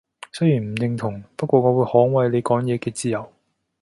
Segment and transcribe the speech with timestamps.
[0.31, 3.31] 雖然唔認同，不過我會捍衛你講嘢嘅自由